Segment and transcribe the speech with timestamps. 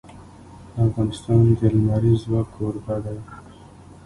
[0.85, 3.19] افغانستان د لمریز ځواک کوربه دی.